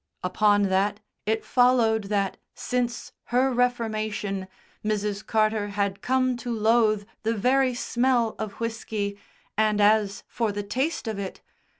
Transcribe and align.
Upon 0.23 0.63
that 0.69 0.99
it 1.27 1.45
followed 1.45 2.05
that, 2.05 2.37
since 2.55 3.11
her 3.25 3.53
reformation, 3.53 4.47
Mrs. 4.83 5.23
Carter 5.23 5.67
had 5.67 6.01
come 6.01 6.35
to 6.37 6.51
loathe 6.51 7.05
the 7.21 7.35
very 7.35 7.75
smell 7.75 8.33
of 8.39 8.53
whisky, 8.53 9.19
and 9.55 9.79
as 9.79 10.23
for 10.27 10.51
the 10.51 10.63
taste 10.63 11.07
of 11.07 11.19
it! 11.19 11.41